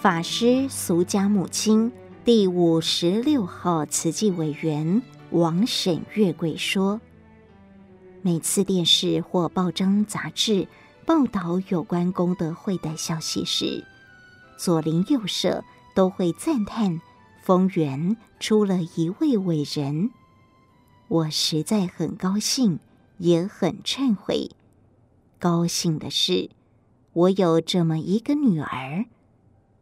[0.00, 1.92] 法师俗家母亲
[2.24, 7.00] 第五十六号慈济委员王沈月桂说
[8.20, 10.66] ：“每次电视或报章杂志
[11.06, 13.84] 报道有关功德会的消息时，
[14.58, 15.62] 左邻右舍
[15.94, 17.00] 都会赞叹
[17.44, 20.10] 丰原出了一位伟人。
[21.06, 22.80] 我实在很高兴，
[23.18, 24.50] 也很忏悔。
[25.38, 26.50] 高兴的是。”
[27.18, 29.06] 我有这么一个女儿，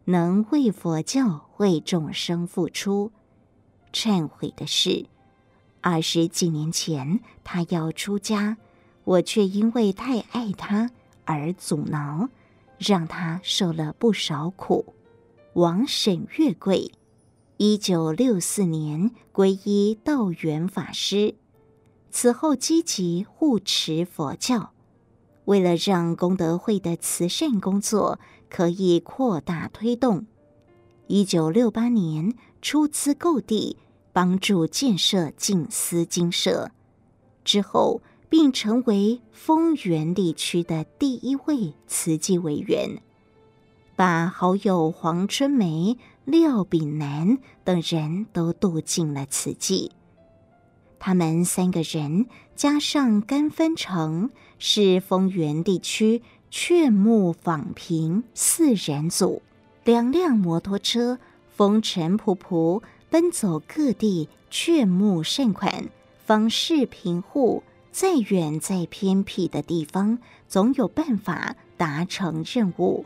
[0.07, 3.12] 能为佛教、为众生付出。
[3.92, 5.05] 忏悔的是，
[5.83, 8.57] 二十几年前她要出家，
[9.05, 10.90] 我却因为太爱她
[11.27, 12.31] 而阻挠，
[12.79, 14.94] 让她受了不少苦。
[15.53, 16.90] 王沈月桂，
[17.59, 21.35] 一九六四年皈依道元法师，
[22.11, 24.73] 此后积极护持佛教。
[25.47, 30.27] 为了让功德会的慈善工作可以扩大推动，
[31.07, 33.77] 一九六八年出资购地，
[34.13, 36.71] 帮助建设静思精舍，
[37.44, 43.01] 之后并成为丰原地区的第一位慈济委员，
[43.94, 49.92] 把好友黄春梅、廖炳南等人都度进了慈济。
[50.99, 52.27] 他们三个人
[52.57, 59.42] 加上甘芬成，是丰原地区劝募访贫四人组，
[59.85, 61.19] 两辆摩托车
[61.54, 65.88] 风尘仆仆奔走各地劝募善款，
[66.25, 73.04] 访视贫户，再远再偏僻的地方，总有办法达成任务。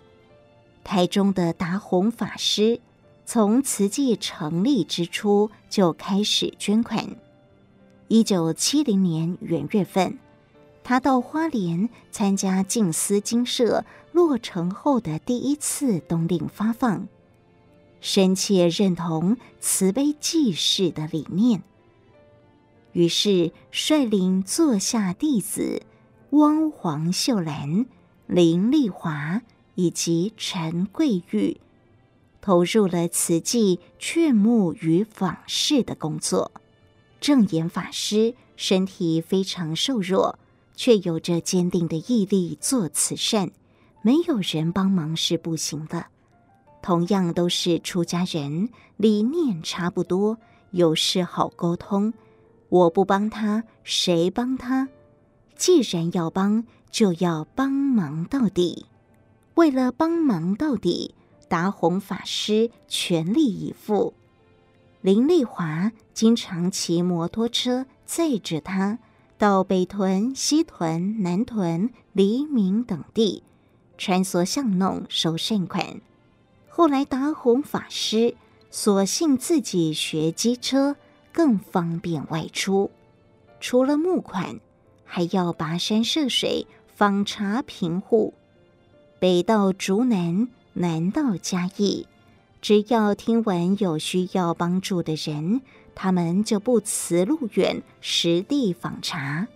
[0.84, 2.80] 台中的达宏法师
[3.26, 7.06] 从慈济成立之初就开始捐款。
[8.08, 10.18] 一九七零年元月份，
[10.82, 17.06] 他到花莲参加静思精舍落成后的第一次冬令发放，
[18.00, 21.62] 深切认同慈悲济世的理念，
[22.92, 25.82] 于是率领座下弟子
[26.30, 27.86] 汪黄秀兰、
[28.26, 29.42] 林丽华
[29.76, 31.60] 以及陈桂玉，
[32.40, 36.50] 投入了慈济劝募与访视的工作。
[37.20, 40.38] 证严法师身体非常瘦弱，
[40.80, 43.50] 却有着坚定的毅力做慈善。
[44.00, 46.06] 没有人帮忙是不行的。
[46.80, 50.38] 同样都是出家人，理念差不多，
[50.70, 52.14] 有事好沟通。
[52.70, 54.88] 我不帮他，谁帮他？
[55.54, 58.86] 既然要帮，就要帮忙到底。
[59.56, 61.14] 为了帮忙到底，
[61.46, 64.14] 达宏法师全力以赴。
[65.02, 68.98] 林丽华经常骑摩托车载着他
[69.40, 73.42] 到北屯、西屯、南屯、黎明等地
[73.96, 76.02] 穿梭巷弄收善款。
[76.68, 78.34] 后来达宏法师
[78.70, 80.96] 索性自己学机车，
[81.32, 82.90] 更方便外出。
[83.60, 84.60] 除了募款，
[85.06, 88.34] 还要跋山涉水访查贫户，
[89.18, 92.06] 北到竹南，南到嘉义。
[92.60, 95.62] 只要听闻有需要帮助的人，
[96.02, 99.48] 他们就不辞路远，实地访查。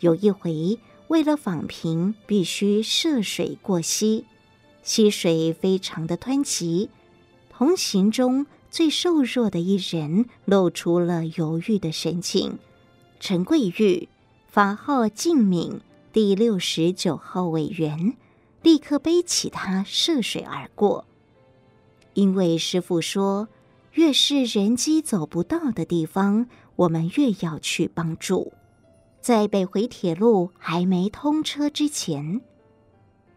[0.00, 4.24] 有一回，为了访贫，必须涉水过溪，
[4.82, 6.88] 溪水非常的湍急。
[7.50, 12.58] 同行中最瘦弱的一人露出了犹豫的神情。
[13.20, 14.08] 陈桂玉，
[14.46, 15.82] 法号静敏，
[16.14, 18.16] 第六十九号委员，
[18.62, 21.04] 立刻背起他涉水而过。
[22.14, 23.48] 因为师父说，
[23.98, 26.46] 越是人机走不到的地方，
[26.76, 28.52] 我们越要去帮助。
[29.20, 32.40] 在北回铁路还没通车之前，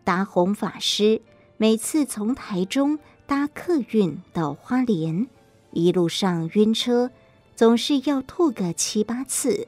[0.03, 1.23] 达宏法师
[1.57, 5.27] 每次从台中搭客运到花莲，
[5.71, 7.09] 一路上晕车，
[7.55, 9.67] 总是要吐个七八次，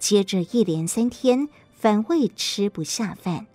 [0.00, 3.46] 接着一连三天反胃吃不下饭，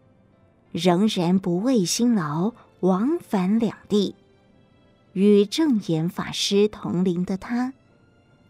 [0.71, 4.15] 仍然不畏辛劳，往返两地。
[5.19, 7.73] 与正言法师同龄的他，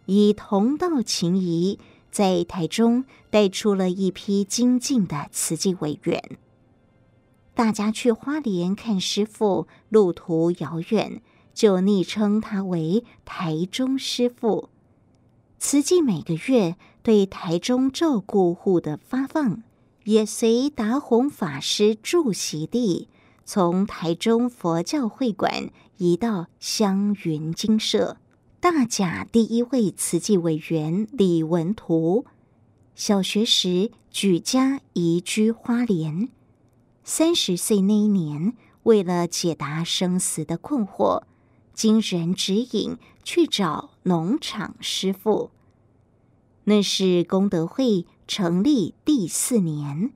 [0.06, 1.80] 以同道情谊，
[2.12, 6.38] 在台中带出了一批精进的慈济委员。
[7.54, 11.20] 大家去花莲看师父，路途遥远，
[11.52, 14.68] 就昵称他为台中师父。
[15.58, 19.64] 慈济每个月对台中照顾户的发放，
[20.04, 23.08] 也随达宏法师住席地。
[23.44, 25.70] 从台中佛教会馆
[26.00, 28.16] 移到香云精舍，
[28.58, 32.24] 大甲第一位慈济委员李文图，
[32.94, 36.30] 小学时举家移居花莲。
[37.04, 41.24] 三十岁那一年，为了解答生死的困惑，
[41.74, 45.50] 经人指引去找农场师傅。
[46.64, 50.12] 那是功德会成立第四年，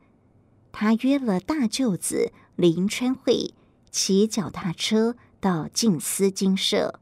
[0.73, 2.33] 他约了大舅子。
[2.57, 3.53] 林川会
[3.91, 7.01] 骑脚踏车到静思精舍，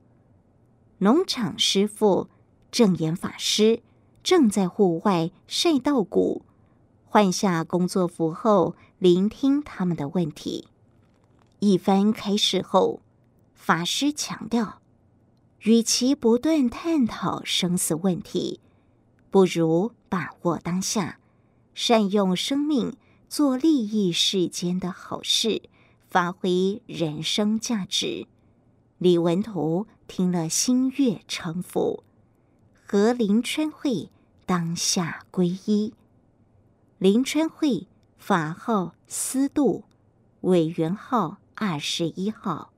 [0.98, 2.28] 农场师父
[2.72, 3.84] 证严法师
[4.24, 6.42] 正在户外晒稻谷，
[7.04, 10.66] 换下工作服后，聆听他们的问题。
[11.60, 13.00] 一番开示后，
[13.54, 14.82] 法师强调，
[15.60, 18.58] 与其不断探讨生死问题，
[19.30, 21.20] 不如把握当下，
[21.74, 22.96] 善用生命。
[23.28, 25.62] 做利益世间的好事，
[26.06, 28.26] 发挥人生价值。
[29.02, 32.04] 李文图听了心悦诚服，
[32.86, 34.12] 和林川会
[34.46, 35.92] 当下皈依。
[36.98, 39.82] 林川会法号思度，
[40.42, 42.70] 委员号二十一号；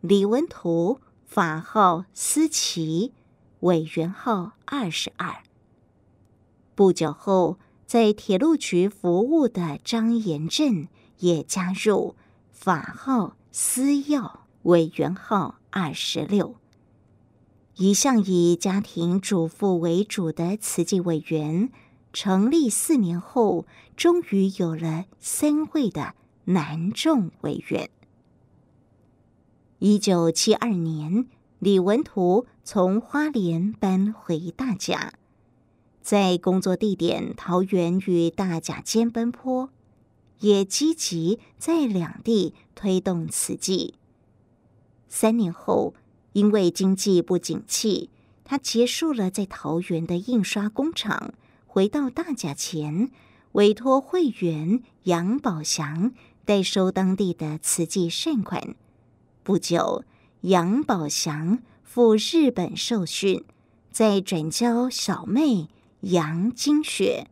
[0.00, 3.12] 李文图法号思齐，
[3.60, 5.44] 委员号二十二。
[6.74, 7.56] 不久后。
[7.86, 10.86] 在铁路局服务的张延正
[11.18, 12.14] 也加入，
[12.52, 16.56] 法号思耀，委员号二十六。
[17.76, 21.70] 一向以家庭主妇为主的慈济委员，
[22.12, 27.88] 成立四年后，终于有了三位的男众委员。
[29.78, 31.26] 一九七二年，
[31.58, 35.14] 李文图从花莲搬回大甲。
[36.02, 39.70] 在工作地点桃园与大甲间奔波，
[40.40, 43.94] 也积极在两地推动慈济。
[45.12, 45.92] 三年后，
[46.32, 48.08] 因为经济不景气，
[48.44, 51.34] 他结束了在桃园的印刷工厂，
[51.66, 53.10] 回到大甲前，
[53.52, 56.12] 委托会员杨宝祥
[56.44, 58.76] 代收当地的慈济善款。
[59.42, 60.04] 不久，
[60.42, 63.44] 杨宝祥赴日本受训，
[63.90, 65.68] 再转交小妹
[66.02, 67.26] 杨金雪。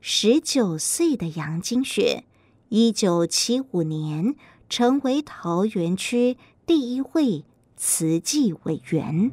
[0.00, 2.24] 十九岁的杨金雪，
[2.70, 4.34] 一九七五年
[4.70, 6.36] 成为桃园区
[6.66, 7.44] 第一位
[7.76, 9.30] 慈济委员。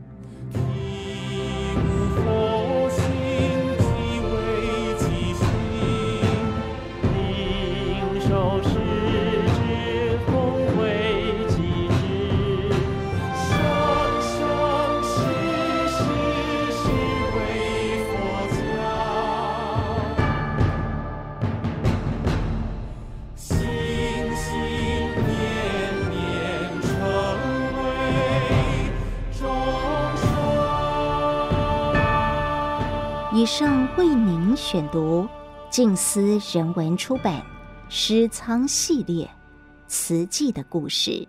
[33.42, 35.28] 以上为您选读
[35.72, 37.42] 静思人文出版
[37.90, 39.26] 《诗仓系列》
[39.88, 41.28] 词记的故事，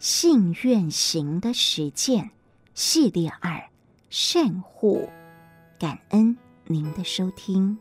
[0.00, 2.28] 信愿行的实践
[2.74, 3.62] 系列二
[4.10, 5.08] 善护，
[5.78, 6.36] 感恩
[6.66, 7.78] 您的收听。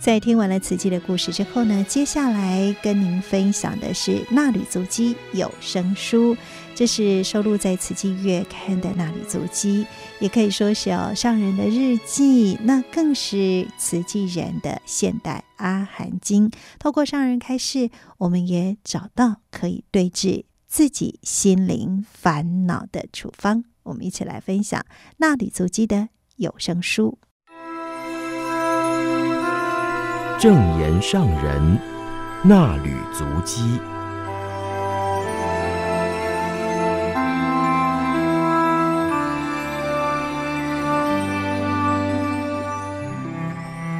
[0.00, 6.36] 在听完了慈济的故事之后呢，接下来跟您分享的是《纳履足迹》有声书，
[6.74, 9.84] 这是收录在《慈济月刊》的《纳履足迹》，
[10.20, 16.50] 也可以说是哦上人的日记，那更是慈济人的现代阿含经。
[16.78, 23.64] 透过上人开示，我们也找到可以对治自己心灵烦恼的处方。
[23.82, 24.80] 我们一起来分享
[25.18, 27.18] 《纳履足迹》的有声书。
[30.38, 31.78] 证严上人
[32.44, 33.80] 那履足迹，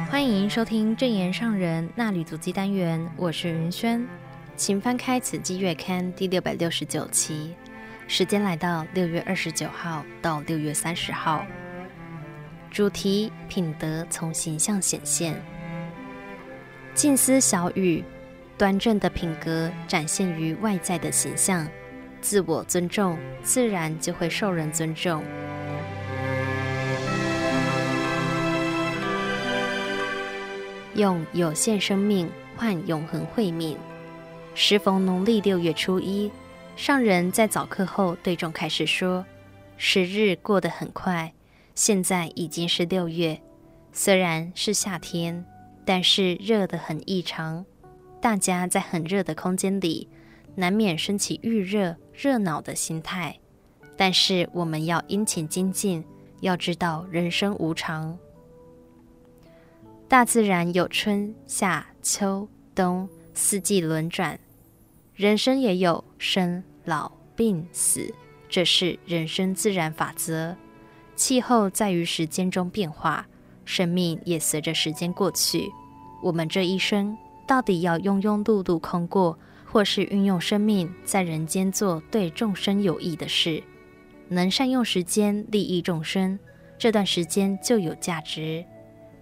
[0.09, 4.07] 欢迎收听正言上人那履足迹单元，我是云轩，
[4.55, 7.53] 请翻开《此季月刊》第六百六十九期，
[8.07, 11.45] 时间来到六月二十九号到六月三十号，
[12.71, 15.35] 主题品德从形象显现。
[16.99, 18.03] 静思小语，
[18.57, 21.65] 端正的品格展现于外在的形象，
[22.19, 25.23] 自我尊重，自然就会受人尊重。
[30.95, 33.77] 用有限生命换永恒慧命。
[34.53, 36.29] 时逢农历六月初一，
[36.75, 39.25] 上人在早课后对众开示说
[39.77, 41.33] ：“时日过得很快，
[41.75, 43.39] 现在已经是六月，
[43.93, 45.45] 虽然是夏天。”
[45.89, 47.65] 但是热得很异常，
[48.21, 50.07] 大家在很热的空间里，
[50.53, 53.39] 难免升起预热、热恼的心态。
[53.97, 56.05] 但是我们要殷勤精进，
[56.41, 58.15] 要知道人生无常。
[60.07, 64.39] 大自然有春夏秋冬四季轮转，
[65.15, 68.13] 人生也有生老病死，
[68.47, 70.55] 这是人生自然法则。
[71.15, 73.25] 气候在于时间中变化。
[73.65, 75.71] 生命也随着时间过去，
[76.21, 77.17] 我们这一生
[77.47, 83.63] 到底要庸庸碌碌空过，或是运用生命在人间做对众生有益的事，
[84.27, 86.37] 能善用时间利益众生，
[86.77, 88.65] 这段时间就有价值。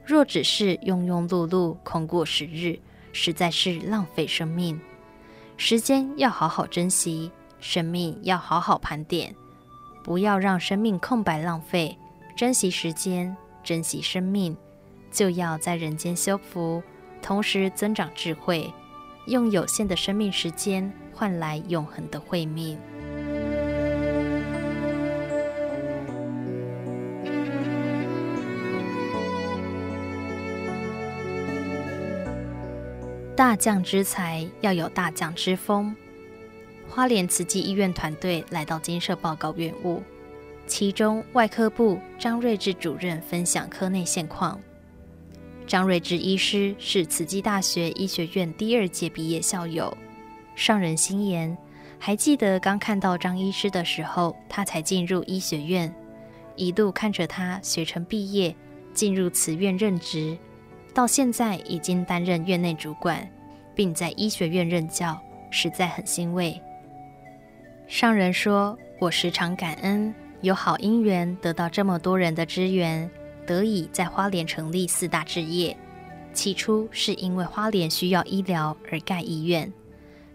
[0.06, 2.80] 若只是庸庸碌碌空过时日，
[3.12, 4.80] 实在是浪费生命。
[5.58, 9.36] 时间要好好珍惜，生命要好好盘点，
[10.04, 11.98] 不要让生命空白浪费，
[12.36, 13.36] 珍惜时间。
[13.64, 14.56] 珍惜生命，
[15.18, 16.84] 就要在人间修福，
[17.24, 18.72] 同时增长智慧，
[19.26, 22.78] 用有限的生命时间换来永恒的慧命。
[33.36, 35.96] 大将之才要有大将之风。
[36.88, 40.04] 花莲慈济医院团队来到精舍报告院务。
[40.68, 44.62] 其中，外科部张瑞智主任分享科内现况。
[45.68, 49.96] 张瑞智医师是慈济大学医学院第二届毕业校友。
[50.56, 51.56] 上人心言，
[52.00, 55.94] 还记得刚看到张医师的时候，他才进入医学院，
[56.56, 58.56] 一路看着他学成毕业，
[58.94, 60.38] 进入慈院任职，
[60.94, 63.30] 到现在已经担任院内主管，
[63.76, 66.60] 并在医学院任教，实在很欣慰。
[67.90, 73.10] 上人说：“我时常感恩，有好因缘得到这么多人的支援，
[73.48, 75.76] 得以在花莲成立四大置业。
[76.34, 79.74] 起初是因为花莲需要医疗而盖医院，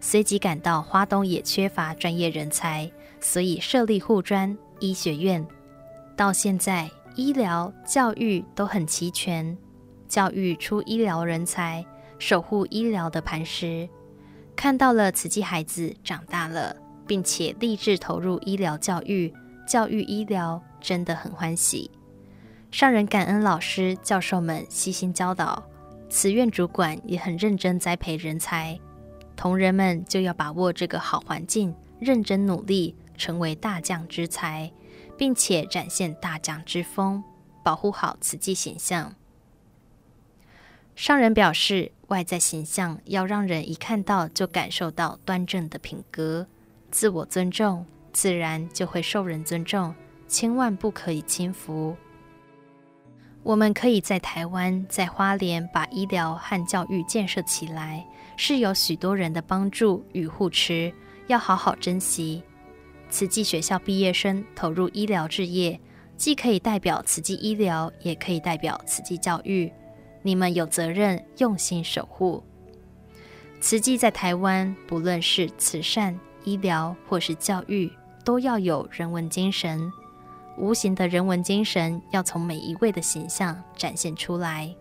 [0.01, 2.91] 随即感到花东也缺乏专业人才，
[3.21, 5.45] 所以设立护专医学院。
[6.17, 9.57] 到现在，医疗教育都很齐全，
[10.09, 11.85] 教育出医疗人才，
[12.19, 13.87] 守护医疗的磐石。
[14.55, 16.75] 看到了慈济孩子长大了，
[17.07, 19.33] 并且立志投入医疗教育。”
[19.65, 21.89] 教育医疗真的很欢喜，
[22.73, 25.63] 上人感恩老师教授们悉心教导，
[26.09, 28.79] 慈院主管也很认真栽培人才，
[29.35, 34.71] 同仁们就要把握这个好环境，认真努力，成为大将之才，
[35.15, 37.23] 并且展现大将之风，
[37.63, 39.13] 保护好慈济形象。
[40.95, 46.47] 上人表示，外在形象要让人一看到就感受到端正的品格，
[46.89, 47.85] 自我尊重。
[48.11, 49.93] 自然就会受人尊重，
[50.27, 51.95] 千万不可以轻浮。
[53.43, 58.05] 我们可以在台湾、在花莲把医疗和教育建设起来，
[58.37, 60.93] 是有许多人的帮助与护持，
[61.27, 62.41] 要好好珍惜。
[63.09, 65.79] 慈济学校毕业生投入医疗志业，
[66.15, 69.71] 既可以代表慈济医疗，也可以代表慈济教育。
[70.21, 72.41] 你们有责任用心守护。
[73.59, 77.91] 慈济在台湾，不论是慈善、医疗或是教育。
[78.25, 79.91] 都要有人文精神，
[80.57, 84.73] 无形的人文精神要从每一位的形象展现出来。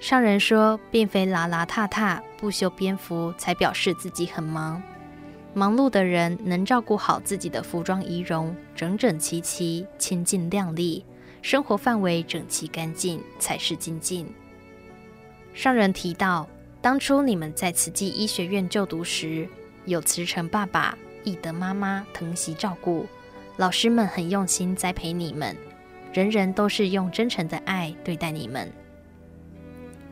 [0.00, 4.80] 上人说，并非邋邋遢遢、不修边幅才表示自己很忙。
[5.54, 11.04] 忙碌的人能照顾好自己的服装仪容，整整齐齐、清净亮丽，
[11.42, 14.32] 生活范围整齐干净，才是精进。
[15.52, 16.46] 上人提到，
[16.80, 19.48] 当初你们在慈济医学院就读时，
[19.86, 20.96] 有慈诚爸爸。
[21.24, 23.04] 义德妈妈疼惜照顾，
[23.58, 25.54] 老师们很用心栽培你们，
[26.12, 28.70] 人人都是用真诚的爱对待你们。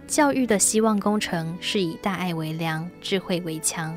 [0.08, 3.96] 教育的希望工程是以大爱为梁，智慧为墙，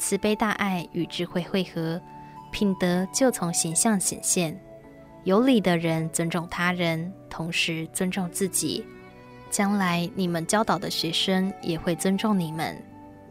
[0.00, 2.02] 慈悲大爱与智慧汇合，
[2.50, 4.60] 品德就从形象显现。
[5.22, 8.84] 有礼的人尊重他人，同时尊重自己，
[9.52, 12.76] 将来你们教导的学生也会尊重你们。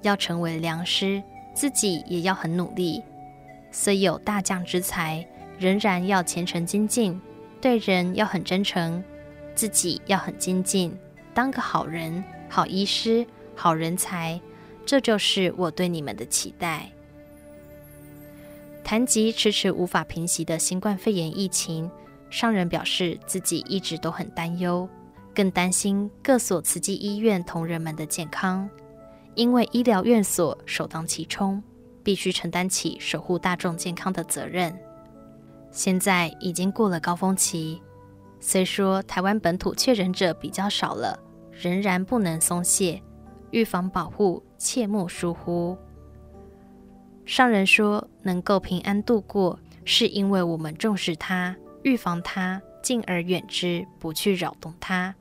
[0.04, 1.22] 要成为良师，
[1.54, 3.04] 自己也要很努力。
[3.72, 5.26] 虽有大将之才，
[5.60, 7.20] 仍然要虔诚精进，
[7.60, 9.04] 对人要很真诚，
[9.54, 10.98] 自己要很精进，
[11.34, 14.40] 当个好人、好医师、好人才，
[14.86, 16.90] 这就是我对你们的期待。
[18.84, 21.92] 谈及迟迟无法平息的新冠肺炎疫情，
[22.30, 24.88] 商人表示自己一直都很担忧，
[25.36, 28.70] 更担心各所慈济医院同仁们的健康，
[29.36, 31.62] 因为医疗院所首当其冲。
[32.02, 34.76] 必须承担起守护大众健康的责任。
[35.72, 37.82] 现在已经过了高峰期，
[38.40, 41.18] 虽说台湾本土确诊者比较少了，
[41.52, 43.02] 仍然不能松懈，
[43.52, 45.78] 预防保护切莫疏忽。
[47.26, 55.14] 上人说，能够平安度过，是因为我们重视它，预防它，敬而远之，不去扰动它。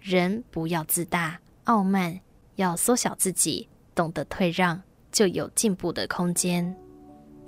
[0.00, 2.20] 人不要自大傲慢，
[2.54, 4.82] 要缩小自己，懂得退让。
[5.10, 6.76] 就有进步的空间。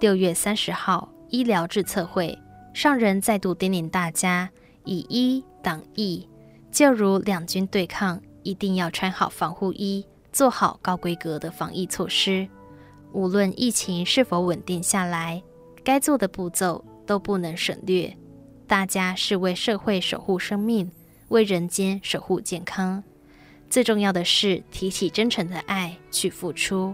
[0.00, 2.36] 六月三十号，医疗志测会，
[2.74, 4.50] 上人再度叮咛大家：
[4.84, 6.28] 以医挡疫，
[6.72, 12.48] 就如两军对抗，一定要穿好防护衣，做好高规格的防疫措施。
[13.12, 15.42] 无论疫情是否稳定下来，
[15.84, 18.16] 该做的步骤都不能省略。
[18.66, 20.90] 大家是为社会守护生命，
[21.28, 23.02] 为人间守护健康。
[23.68, 26.92] 最重要的是，提起真诚的爱去付出。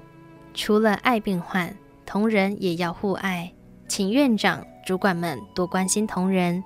[0.52, 1.74] 除了爱病患，
[2.04, 3.52] 同仁也要互爱，
[3.88, 6.62] 请院长、主管们多关心同仁，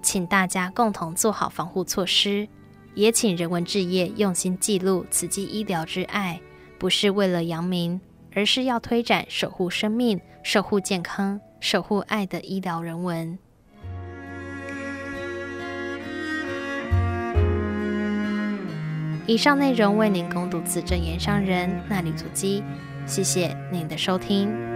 [0.00, 2.48] 请大家共同做好防护措施，
[2.94, 6.40] 也请人文置业用心记录慈济医疗之爱，
[6.78, 8.00] 不是为了扬名，
[8.34, 13.38] 而是要推展守护生命、守护健康、守护爱的医疗人文。
[19.26, 22.62] 以上内容为您恭读自证言商人那里足迹。
[23.06, 24.71] 谢谢您的收听。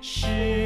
[0.00, 0.59] 是。